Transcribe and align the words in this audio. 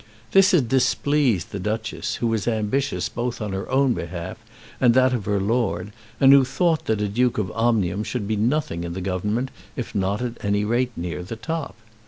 This 0.31 0.49
had 0.49 0.67
displeased 0.67 1.51
the 1.51 1.59
Duchess, 1.59 2.15
who 2.15 2.25
was 2.25 2.47
ambitious 2.47 3.07
both 3.07 3.39
on 3.39 3.53
her 3.53 3.69
own 3.69 3.93
behalf 3.93 4.39
and 4.79 4.95
that 4.95 5.13
of 5.13 5.25
her 5.25 5.39
lord, 5.39 5.91
and 6.19 6.33
who 6.33 6.43
thought 6.43 6.85
that 6.85 7.01
a 7.03 7.07
Duke 7.07 7.37
of 7.37 7.51
Omnium 7.51 8.03
should 8.03 8.27
be 8.27 8.35
nothing 8.35 8.83
in 8.83 8.93
the 8.93 8.99
Government 9.01 9.51
if 9.75 9.93
not 9.93 10.23
at 10.23 10.43
any 10.43 10.65
rate 10.65 10.91
near 10.97 11.21
the 11.21 11.35
top. 11.35 11.75